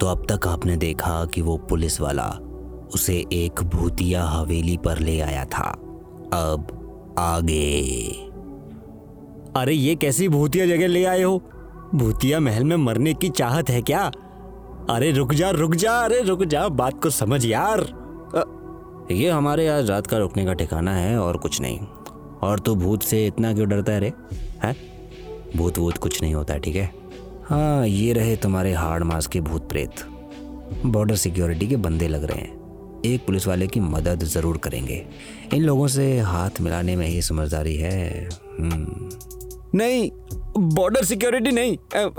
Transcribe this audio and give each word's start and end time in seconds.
तो 0.00 0.06
अब 0.06 0.26
तक 0.30 0.48
आपने 0.48 0.76
देखा 0.76 1.24
कि 1.24 1.42
वो 1.42 1.56
पुलिस 1.56 2.00
वाला 2.00 2.28
उसे 2.94 3.24
एक 3.32 3.62
भूतिया 3.62 4.24
हवेली 4.24 4.76
पर 4.76 4.98
ले 4.98 5.20
आया 5.20 5.44
था। 5.44 5.70
अब 6.32 6.66
आगे। 7.18 7.80
अरे 9.56 9.74
ये 9.74 9.94
कैसी 9.94 10.28
भूतिया 10.28 10.66
जगह 10.66 10.86
ले 10.86 11.04
आए 11.04 11.22
हो? 11.22 11.42
भूतिया 11.94 12.40
महल 12.40 12.64
में 12.64 12.76
मरने 12.76 13.14
की 13.14 13.28
चाहत 13.28 13.70
है 13.70 13.82
क्या? 13.82 14.12
अरे 14.90 15.12
रुक 15.12 15.34
जा 15.34 15.50
रुक 15.50 15.74
जा, 15.74 15.92
अरे 15.92 16.20
रुक 16.20 16.44
जा, 16.44 16.68
बात 16.68 17.02
को 17.02 17.10
समझ 17.10 17.46
यार। 17.46 17.80
ये 19.10 19.30
हमारे 19.30 19.68
आज 19.68 19.90
रात 19.90 20.06
का 20.06 20.18
रुकने 20.18 20.44
का 20.44 20.52
ठिकाना 20.52 20.94
है 20.94 21.18
और 21.18 21.36
कुछ 21.36 21.60
नहीं। 21.60 21.78
और 22.42 22.58
तू 22.58 22.74
भूत 22.74 23.02
से 23.02 23.26
इतना 23.26 23.54
क्यों 23.54 23.68
डरता 23.68 23.92
है 23.92 24.00
रे? 24.00 24.12
हैं? 24.62 24.76
भूत 25.56 25.78
वूत 25.78 25.98
कुछ 25.98 26.22
नहीं 26.22 26.34
होता, 26.34 26.56
ठीक 26.56 26.76
है? 26.76 27.03
हाँ 27.48 27.86
ये 27.86 28.12
रहे 28.12 28.36
तुम्हारे 28.36 28.72
हार्ड 28.72 29.04
मास 29.04 29.26
के 29.26 29.40
भूत 29.40 29.68
प्रेत। 29.68 29.90
बॉर्डर 30.86 31.14
सिक्योरिटी 31.14 31.66
के 31.66 31.76
बंदे 31.76 32.08
लग 32.08 32.24
रहे 32.24 32.38
हैं। 32.38 32.54
एक 33.06 33.26
पुलिस 33.26 33.46
वाले 33.46 33.66
की 33.66 33.80
मदद 33.80 34.24
ज़रूर 34.24 34.56
करेंगे। 34.56 35.06
इन 35.54 35.62
लोगों 35.62 35.88
से 35.88 36.20
हाथ 36.20 36.50
मिलाने 36.60 36.96
में 36.96 37.06
ही 37.06 37.22
समझदारी 37.22 37.76
है। 37.76 38.28
हम्म। 38.60 39.10
नहीं 39.78 40.10
बॉर्डर 40.58 41.04
सिक्योरिटी 41.04 41.50
नहीं। 41.50 41.76
आ, 41.96 42.10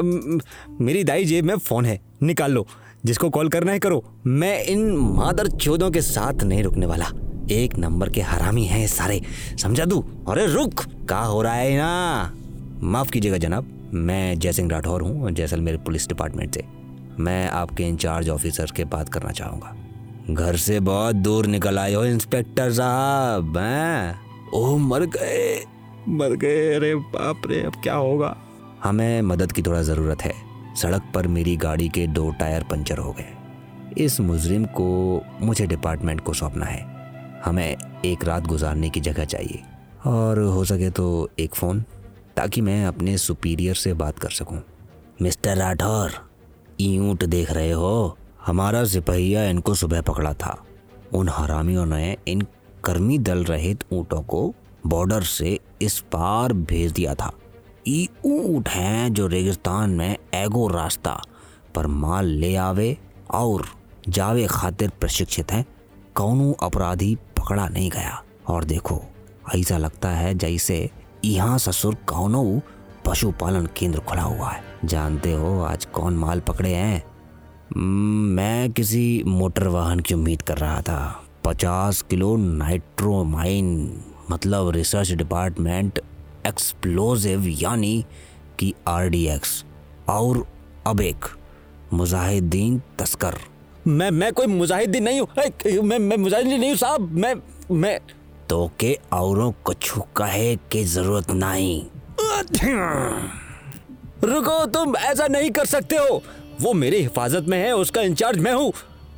मेरी 0.81 1.03
दाई 1.03 1.25
जेब 1.25 1.45
में 1.45 1.57
फ़ोन 1.57 1.85
है 1.85 2.01
निकाल 2.23 2.51
लो। 2.51 2.67
जिसको 3.05 3.29
कॉल 3.29 3.49
करना 3.49 3.71
है 3.71 3.79
करो। 3.79 4.05
मैं 4.27 4.63
इन 4.63 4.91
मादर 4.91 5.47
चौदों 5.47 5.91
के 5.91 6.01
साथ 6.01 6.43
नहीं 6.43 6.63
रुकने 6.63 6.85
वाला। 6.85 7.05
एक 7.51 7.77
नंबर 7.77 8.09
के 8.09 8.21
हरामी 8.21 8.65
हैं 8.65 8.87
सारे। 8.87 9.21
समझा 9.61 9.85
दू? 9.85 10.05
अरे 10.29 10.47
रुक! 10.47 10.73
का 11.09 11.19
हो 11.19 11.41
रहा 11.41 11.53
है 11.53 11.77
ना? 11.77 12.33
माफ़ 12.85 13.11
कीजिएगा 13.11 13.37
जनाब 13.37 13.91
मैं 13.93 14.39
जयसिंह 14.39 14.69
राठौर 14.69 15.01
हूँ 15.01 15.31
जैसलमेर 15.31 15.77
पुलिस 15.77 16.07
डिपार्टमेंट 16.07 16.55
से। 16.55 16.63
मैं 17.19 17.49
आपके 17.49 17.83
इंचार्ज 17.83 18.29
ऑफिसर 18.29 18.71
के 18.75 18.83
बात 18.83 19.09
करना 19.09 19.31
चाहूँगा। 19.31 19.75
घर 20.29 20.55
से 20.55 20.79
बहुत 20.79 21.15
दूर 21.15 21.45
निकल 21.45 21.79
आए 21.79 21.93
हो 21.93 22.05
इंस्पेक्टर 22.05 22.71
साहब 22.71 23.57
हैं? 23.57 24.15
ओह 24.53 24.77
मर 24.77 25.05
गए 25.05 25.63
मर 26.07 26.35
गए 26.35 26.75
अरे 26.75 26.95
बाप 26.95 27.41
रे 27.47 27.61
अब 27.61 27.73
क्या 27.83 27.95
होगा? 27.95 28.35
हमें 28.83 29.21
मदद 29.21 29.51
की 29.51 29.61
थोड़ा 29.61 29.81
ज़रूरत 29.81 30.21
है। 30.21 30.33
सड़क 30.75 31.11
पर 31.15 31.27
मेरी 31.27 31.57
गाड़ी 31.57 31.89
के 31.89 32.07
दो 32.07 32.31
टायर 32.31 32.63
पंचर 32.63 32.97
हो 32.97 33.11
गए। 33.11 33.33
इस 33.97 34.19
मुजरिम 34.19 34.65
को 34.65 35.21
मुझे 35.41 35.67
डिपार्टमेंट 35.67 36.21
को 36.21 36.33
सौंपना 36.33 36.65
है। 36.65 36.85
हमें 37.45 37.75
एक 38.05 38.25
रात 38.25 38.43
गुजारने 38.43 38.89
की 38.89 38.99
जगह 38.99 39.25
चाहिए। 39.25 39.61
और 40.05 40.39
हो 40.39 40.65
सके 40.65 40.89
तो 40.89 41.29
एक 41.39 41.55
फ़ोन। 41.55 41.83
ताकि 42.37 42.61
मैं 42.61 42.85
अपने 42.85 43.17
सुपीरियर 43.17 43.75
से 43.75 43.93
बात 43.93 44.19
कर 44.19 44.29
सकूँ। 44.29 44.61
मिस्टर 45.21 45.57
राठौर, 45.57 46.11
ईंट 46.81 47.25
देख 47.25 47.51
रहे 47.51 47.71
हो? 47.71 48.17
हमारा 48.45 48.85
सिपहिया 48.85 49.43
इनको 49.43 49.75
सुबह 49.75 50.01
पकड़ा 50.01 50.33
था। 50.33 50.63
उन 51.13 51.29
हरामियों 51.29 51.85
ने 51.85 52.17
इन 52.27 52.41
कर्मी 52.85 53.19
दल 53.19 53.43
रहित 53.43 53.83
ऊँटों 53.93 54.21
को 54.21 54.53
बॉर्डर 54.87 55.23
से 55.23 55.59
इस 55.81 55.99
पार 55.99 56.53
भेज 56.53 56.91
दिया 56.91 57.15
था। 57.15 57.33
ई 57.87 58.09
ऊँट 58.25 58.69
हैं 58.69 59.13
जो 59.13 59.27
रेगिस्तान 59.27 59.89
में 59.89 60.17
एगो 60.33 60.67
रास्ता 60.67 61.21
पर 61.75 61.87
माल 61.87 62.25
ले 62.25 62.55
आवे 62.55 62.97
और 63.33 63.65
जावे 64.09 64.47
खातिर 64.49 64.89
प्रशिक्षित 64.89 65.51
हैं। 65.51 65.65
कौनों 66.15 66.53
अपराधी 66.63 67.15
पकड़ा 67.15 67.67
नहीं 67.67 67.89
गया। 67.89 68.23
और 68.47 68.63
देखो, 68.63 69.01
ऐसा 69.55 69.77
लगता 69.77 70.09
है 70.09 70.35
जैसे 70.35 70.89
यहाँ 71.25 71.57
ससुर 71.57 71.95
कौनो 72.07 72.61
पशुपालन 73.05 73.65
केंद्र 73.77 73.99
खुला 73.99 74.21
हुआ 74.21 74.49
है। 74.49 74.63
जानते 74.85 75.31
हो 75.33 75.59
आज 75.61 75.85
कौन 75.85 76.15
माल 76.15 76.39
पकड़े 76.39 76.73
हैं? 76.73 77.03
मैं 78.35 78.71
किसी 78.71 79.23
मोटर 79.27 79.67
वाहन 79.67 79.99
की 79.99 80.13
उम्मीद 80.13 80.41
कर 80.41 80.57
रहा 80.57 80.81
था। 80.81 80.99
पचास 81.45 82.01
किलो 82.01 82.35
नाइट्रोमाइन 82.37 83.67
मतलब 84.31 84.69
रिसर्च 84.69 85.11
डिपार्टमेंट 85.11 85.99
एक्सप्लोजिव, 86.47 87.47
यानी 87.47 88.05
कि 88.59 88.73
आरडीएक्स 88.87 89.63
और 90.09 90.45
अब 90.87 91.01
एक 91.01 91.25
मुजाहिदीन 91.93 92.81
तस्कर। 92.99 93.37
मैं 93.87 94.11
मैं 94.11 94.31
कोई 94.33 94.47
मुजाहिदीन 94.47 95.03
नहीं 95.03 95.19
हूँ। 95.19 95.83
मैं 95.83 95.99
मैं 95.99 96.17
मुजाहिदीन 96.17 96.59
नहीं 96.59 96.69
हूँ 96.69 96.77
साहब। 96.77 97.11
मैं 97.13 97.33
मैं 97.71 97.99
तो 98.49 98.71
के 98.79 98.99
औरों 99.13 99.51
कुछ 99.63 99.93
कहे 99.97 100.55
की 100.55 100.83
ज़रूरत 100.83 101.31
नहीं। 101.31 101.85
रुको, 104.23 104.65
तुम 104.65 104.95
ऐसा 104.95 105.27
नहीं 105.27 105.51
कर 105.51 105.65
सकते 105.65 105.95
हो। 105.95 106.23
वो 106.61 106.73
मेरी 106.73 107.01
हिफाजत 107.01 107.45
में 107.47 107.63
है, 107.63 107.75
उसका 107.75 108.01
इंचार्ज 108.01 108.39
मैं 108.39 108.53
हूँ। 108.53 108.73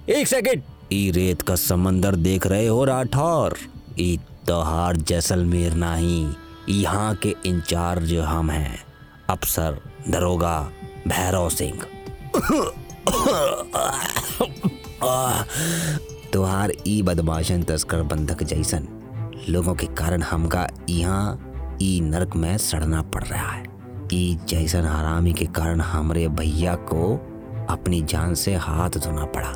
एक 0.09 0.27
सेकेंड। 0.27 0.61
ई 0.93 1.11
रेत 1.11 1.41
का 1.41 1.55
समंदर 1.55 2.15
देख 2.15 2.47
रहे 2.47 2.67
हो, 2.67 2.85
राठौर? 2.85 3.57
ई 3.99 4.19
तोहार 4.47 4.97
जैसलमेर 4.97 5.73
नहीं। 5.73 6.33
यहाँ 6.69 7.15
के 7.15 7.35
इंचार्ज 7.45 8.13
हम 8.13 8.49
हैं। 8.49 8.83
अफसर 9.29 9.79
दरोगा 10.09 10.71
भैरव 11.07 11.49
सिंह। 11.49 11.79
तुहार 16.33 16.71
ई 16.87 17.01
बदमाशन 17.01 17.63
तस्कर 17.63 18.01
बंधक 18.01 18.43
जैसन। 18.43 18.87
लोगों 19.49 19.75
के 19.75 19.87
कारण 19.87 20.21
हमका 20.21 20.67
यहाँ 20.89 21.53
ई 21.81 22.01
नरक 22.01 22.35
में 22.35 22.57
सड़ना 22.57 23.01
पड़ 23.01 23.23
रहा 23.23 23.51
है। 23.51 23.65
ई 24.13 24.37
जैसन 24.47 24.85
हरामी 24.85 25.33
के 25.33 25.45
कारण 25.45 25.81
हमरे 25.81 26.27
भैया 26.27 26.75
को 26.75 27.13
अपनी 27.69 28.01
जान 28.01 28.33
से 28.33 28.55
हाथ 28.55 28.89
धोना 28.89 29.25
पड़ा। 29.25 29.55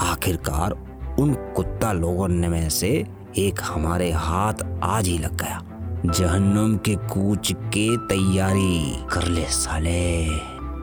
आखिरकार 0.00 0.72
उन 1.18 1.34
कुत्ता 1.34 1.92
लोगों 1.92 2.28
ने 2.28 2.48
में 2.48 2.68
से 2.68 3.06
एक 3.38 3.60
हमारे 3.62 4.12
हाथ 4.12 4.54
आज 4.82 5.08
ही 5.08 5.18
लग 5.18 5.36
गया। 5.36 5.62
जहन्नुम 6.06 6.76
के 6.76 6.94
कूच 6.94 7.52
के 7.52 7.96
तैयारी 7.96 9.04
कर 9.12 9.28
ले 9.28 9.44
साले। 9.44 10.26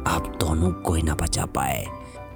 आप 0.07 0.37
दोनों 0.39 0.71
कोई 0.71 1.01
ना 1.01 1.15
बचा 1.15 1.45
पाए। 1.45 1.85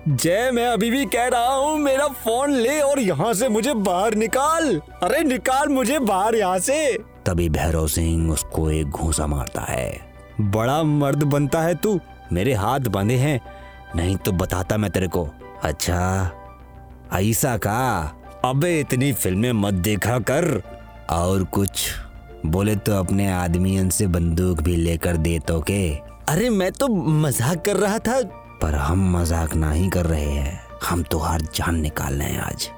जय 0.08 0.52
मैं 0.54 0.66
अभी 0.68 0.90
भी 0.92 1.06
कह 1.06 1.28
रहा 1.28 1.54
हूँ 1.54 1.78
मेरा 1.78 2.08
फ़ोन 2.08 2.52
ले 2.52 2.80
और 2.82 3.00
यहाँ 3.00 3.34
से 3.34 3.48
मुझे 3.50 3.74
बाहर 3.74 4.16
निकाल। 4.16 4.82
अरे 5.04 5.24
निकाल 5.24 5.70
मुझे 5.70 6.00
बाहर 6.00 6.36
यहाँ 6.36 6.60
से। 6.60 6.98
तभी 7.26 7.50
भैरव 7.50 7.88
सिंह 7.88 8.32
उसको 8.32 8.70
एक 8.72 8.88
घूसा 8.88 9.28
मारता 9.28 9.62
है। 9.62 10.00
बड़ा 10.42 10.84
मर्द 10.84 11.24
बनता 11.24 11.62
है 11.62 11.76
तू। 11.76 12.00
मेरे 12.34 12.54
हाथ 12.54 12.80
बंधे 12.80 13.16
हैं। 13.16 13.40
नहीं 13.96 14.16
तो 14.16 14.32
बताता 14.32 14.78
मैं 14.78 14.92
तेरे 14.92 15.08
को। 15.08 15.28
अच्छा 15.64 16.32
ऐसा 17.14 17.58
का? 17.58 18.02
अबे 18.46 18.80
इतनी 18.80 19.14
फ़िल्में 19.14 19.52
मत 19.52 19.74
देखा 19.74 20.20
कर। 20.20 20.62
और 21.10 21.44
कुछ? 21.44 21.90
बोले 22.46 22.76
तो 22.76 22.94
अपने 22.94 23.32
आदमियन 23.32 23.90
से 23.90 24.08
बंदूक 24.08 24.62
भी 24.62 24.76
लेकर 24.76 25.18
दे 25.18 25.40
तो 25.40 25.62
के। 25.62 25.92
अरे 26.30 26.50
मैं 26.50 26.72
तो 26.72 26.88
मज़ाक 26.88 27.66
कर 27.66 27.76
रहा 27.76 28.00
था। 28.00 28.45
पर 28.62 28.76
हम 28.76 29.18
मज़ाक 29.18 29.54
नहीं 29.54 29.90
कर 29.90 30.06
रहे 30.06 30.26
हैं। 30.26 30.62
हम 30.84 31.04
तो 31.04 31.18
हर 31.18 31.42
जान 31.42 31.80
निकाल 31.80 32.14
रहे 32.14 32.30
हैं 32.30 32.42
आज। 32.42 32.70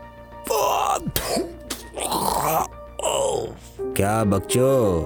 क्या 3.96 4.24
बच्चो? 4.24 5.00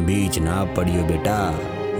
बीच 0.00 0.38
ना 0.38 0.64
पड़ियो 0.64 1.04
बेटा। 1.04 1.50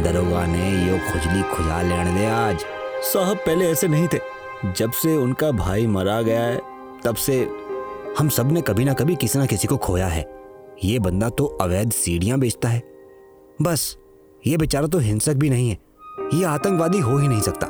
दरोगा 0.03 0.47
ने 0.47 0.71
यो 0.87 0.99
खुजली 0.99 1.43
खुजा 1.43 1.83
लेने 1.83 2.15
दे 2.15 2.27
आज। 2.27 2.65
साहब 3.03 3.37
पहले 3.37 3.71
ऐसे 3.71 3.89
नहीं 3.89 4.09
थे। 4.12 4.19
जब 4.77 4.93
से 4.93 5.16
उनका 5.16 5.50
भाई 5.50 5.87
मरा 5.87 6.22
गया 6.22 6.43
है, 6.43 6.61
तब 7.05 7.15
से 7.15 7.49
हम 8.19 8.28
सबने 8.28 8.61
कभी 8.61 8.84
ना 8.84 8.93
कभी 8.93 9.16
किसी 9.16 9.39
ना 9.39 9.47
किसी 9.47 9.69
को 9.69 9.77
खोया 9.77 10.06
है। 10.06 10.27
ये 10.84 10.99
बंदा 10.99 11.28
तो 11.28 11.45
अवैध 11.61 11.91
सीढ़ियाँ 11.91 12.39
बेचता 12.39 12.69
है। 12.69 12.83
बस, 13.62 13.97
ये 14.47 14.56
बेचारा 14.56 14.87
तो 14.87 14.99
हिंसक 14.99 15.34
भी 15.34 15.50
नहीं 15.50 15.71
है। 15.71 15.78
ये 16.34 16.45
आतंकवादी 16.45 16.99
हो 16.99 17.19
ही 17.19 17.28
नहीं 17.28 17.41
सकता। 17.41 17.66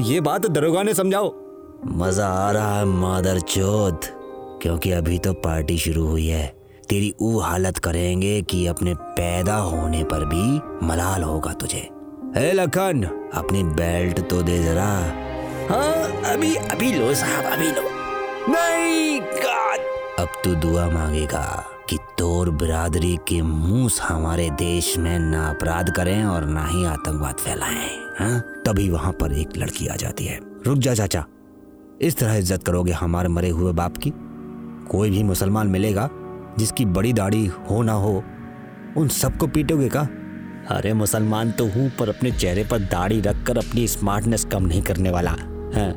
ये 0.00 0.20
बात 0.20 0.46
दरोगा 0.46 0.82
ने 0.82 0.94
समझाओ। 0.94 1.32
मज़ा 1.86 2.26
आ 2.26 2.50
रहा 2.50 2.78
है, 2.78 2.84
मादर 2.84 3.40
चौथ 3.40 4.08
क्योंकि 4.62 4.90
अभी 4.90 5.18
तो 5.18 5.32
पार्टी 5.32 5.78
शुरू 5.78 6.06
हुई 6.06 6.26
है। 6.26 6.46
तेरी 6.88 7.14
वो 7.22 7.38
हालत 7.40 7.78
करेंगे 7.78 8.42
कि 8.42 8.66
अपने 8.66 8.94
पैदा 8.94 9.56
होने 9.56 10.02
पर 10.04 10.24
भी 10.24 10.60
मलाल 10.86 11.22
होगा 11.22 11.52
तुझे। 11.52 11.88
हे 12.36 12.52
लखन, 12.52 13.02
अपनी 13.34 13.62
बेल्ट 13.62 14.20
तो 14.20 14.42
दे 14.42 14.58
जरा। 14.62 14.88
हाँ 15.70 16.32
अभी 16.32 16.54
अभी 16.54 16.92
लो 16.92 17.14
साहब, 17.14 17.44
अभी 17.44 17.70
लो। 17.70 17.88
नहीं 18.48 19.20
गॉड 19.20 19.78
अब 20.18 20.28
तू 20.44 20.54
दुआ 20.54 20.88
मांगेगा 20.90 21.64
कि 21.88 21.98
तोर 22.18 22.50
बिरादरी 22.50 23.16
के 23.28 23.42
मुँह 23.42 24.02
हमारे 24.02 24.50
देश 24.50 24.96
में 24.98 25.18
ना 25.18 25.48
अपराध 25.48 25.90
करें 25.90 26.24
और 26.24 26.44
ना 26.44 26.66
ही 26.66 26.84
आतंकवाद 26.84 27.34
फैलाएँ। 27.34 28.03
हाँ? 28.18 28.40
तभी 28.66 28.88
वहाँ 28.90 29.12
पर 29.12 29.32
एक 29.32 29.56
लड़की 29.56 29.86
आ 29.86 29.96
जाती 29.96 30.24
है। 30.24 30.40
रुक 30.66 30.78
जा 30.78 30.94
चाचा। 30.94 31.24
इस 32.02 32.16
तरह 32.18 32.34
इज़्ज़त 32.34 32.62
करोगे 32.62 32.92
हमारे 32.92 33.28
मरे 33.28 33.48
हुए 33.48 33.72
बाप 33.72 33.96
की? 33.96 34.12
कोई 34.90 35.10
भी 35.10 35.22
मुसलमान 35.22 35.66
मिलेगा, 35.66 36.08
जिसकी 36.58 36.84
बड़ी 36.84 37.12
दाढ़ी 37.12 37.46
हो 37.46 37.82
ना 37.82 37.92
हो, 37.92 38.24
उन 38.96 39.08
सबको 39.08 39.46
पीटोगे 39.46 39.88
का? 39.88 40.08
अरे 40.70 40.92
मुसलमान 40.92 41.50
तो 41.50 41.66
हूँ, 41.66 41.90
पर 41.98 42.08
अपने 42.08 42.30
चेहरे 42.30 42.64
पर 42.64 42.78
दाढ़ी 42.78 43.20
रखकर 43.20 43.58
अपनी 43.58 43.88
स्मार्टनेस 43.88 44.44
कम 44.44 44.66
नहीं 44.66 44.82
करने 44.82 45.10
वाला। 45.10 45.30
है? 45.74 45.90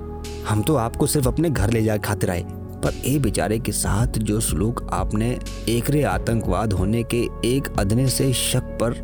हम 0.48 0.62
तो 0.62 0.76
आपको 0.76 1.08
सिर्फ़ 1.08 1.28
अपने 1.28 1.50
घर 1.50 1.70
ले 1.70 1.84
जाए 1.84 2.00
खातिर 2.00 2.30
आए, 2.30 2.44
पर 2.84 3.02
ए 3.06 3.20
बेचारे 3.20 3.60
के 3.60 3.72
साथ 3.72 4.08
जो 4.08 4.40
सलूक 4.40 4.88
आपने 4.94 5.40
एकरे 5.70 6.04
आतंकवाद 6.04 6.74
होने 6.74 7.04
के 7.04 7.28
एक 7.46 7.68
अदने 7.80 8.08
से 8.08 8.34
शक 8.34 8.78
पर, 8.82 9.04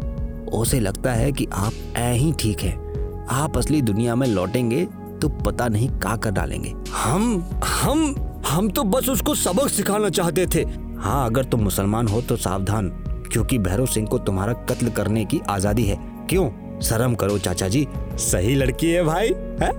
उसे 0.54 0.80
लगता 0.80 1.14
है 1.14 1.32
कि 1.32 1.48
आप 1.54 1.74
ऐ 1.96 2.14
ही 2.14 2.34
ठीक 2.40 2.60
है। 2.60 2.83
आप 3.32 3.58
असली 3.58 3.82
दुनिया 3.82 4.16
में 4.16 4.28
लौटेंगे 4.28 4.86
तो 5.22 5.30
पता 5.30 5.68
नहीं 5.68 5.90
का 6.00 6.16
कर 6.16 6.32
डालेंगे। 6.32 6.74
हम 6.94 7.44
हम 7.66 8.16
हम 8.48 8.70
तो 8.70 8.84
बस 8.84 9.10
उसको 9.10 9.36
सबक 9.36 9.70
सिखाना 9.70 10.10
चाहते 10.10 10.46
थे। 10.48 10.64
हाँ 11.00 11.26
अगर 11.26 11.46
तुम 11.46 11.62
मुसलमान 11.62 12.08
हो 12.08 12.22
तो 12.22 12.36
सावधान, 12.38 12.90
क्योंकि 13.32 13.58
भैरव 13.58 13.86
सिंह 13.86 14.08
को 14.08 14.18
तुम्हारा 14.18 14.54
कत्ल 14.70 14.90
करने 14.90 15.26
की 15.26 15.42
आज़ादी 15.50 15.84
है। 15.84 15.98
क्यों? 16.30 16.50
शर्म 16.80 17.16
करो, 17.16 17.38
चाचा 17.38 17.68
जी। 17.68 17.88
सही 18.20 18.56
लड़की 18.56 18.90
है 18.90 19.04
भाई, 19.04 19.28
है? 19.62 19.70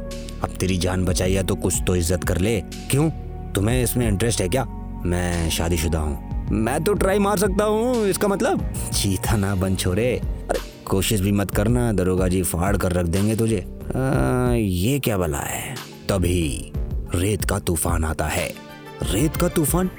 अब 0.42 0.56
तेरी 0.60 0.76
जान 0.76 1.04
बचाई 1.04 1.32
है 1.32 1.42
तो 1.42 1.54
कुछ 1.54 1.82
तो 1.86 1.96
इज़्ज़त 1.96 2.24
कर 2.24 2.38
ले। 2.38 2.60
क्यों? 2.90 3.10
तुम्हें 3.54 3.82
इसमें 3.82 4.08
इंटरेस्ट 4.08 4.40
है 4.40 4.48
क्या? 4.48 4.64
मैं 5.06 5.50
शादीशुदा 5.50 5.98
हूँ। 5.98 6.48
मैं 6.52 6.82
तो 6.84 6.94
ट्राई 6.94 7.18
मार 7.18 7.38
सकता 7.38 7.64
हूँ, 7.64 8.06
इसका 8.06 8.28
मतलब? 8.28 8.70
चीता 8.92 9.36
ना 9.36 9.54
बन 9.54 9.76
छोरे। 9.76 10.10
अरे 10.50 10.73
कोशिश 10.86 11.20
भी 11.20 11.32
मत 11.32 11.50
करना 11.50 11.92
दरोगा 11.92 12.28
जी 12.28 12.42
फाड़ 12.42 12.76
कर 12.76 12.92
रख 12.92 13.06
देंगे 13.06 13.36
तुझे। 13.36 13.66
आ, 13.96 14.52
ये 14.54 14.98
क्या 14.98 15.18
बला 15.18 15.38
है? 15.38 15.74
तभी 16.08 16.72
रेत 17.14 17.44
का 17.44 17.58
तूफ़ान 17.58 18.04
आता 18.04 18.24
है। 18.24 18.54
रेत 19.02 19.36
का 19.36 19.48
तूफ़ान? 19.48 19.90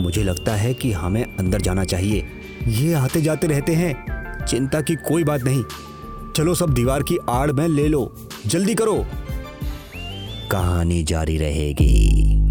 मुझे 0.00 0.22
लगता 0.22 0.54
है 0.54 0.74
कि 0.74 0.92
हमें 0.92 1.36
अंदर 1.36 1.60
जाना 1.60 1.84
चाहिए। 1.84 2.26
ये 2.68 2.92
आते 2.92 3.22
जाते 3.22 3.46
रहते 3.46 3.72
हैं। 3.72 4.06
चिंता 4.46 4.80
की 4.80 4.94
कोई 4.94 5.24
बात 5.24 5.42
नहीं। 5.42 5.64
चलो 6.36 6.54
सब 6.54 6.74
दीवार 6.74 7.02
की 7.02 7.18
आड़ 7.30 7.52
में 7.52 7.68
ले 7.68 7.88
लो। 7.88 8.28
जल्दी 8.46 8.74
करो। 8.74 9.06
कहानी 10.50 11.02
जारी 11.02 11.38
रहेगी। 11.38 12.43